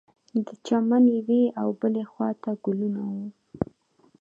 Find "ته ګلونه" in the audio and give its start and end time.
2.41-3.01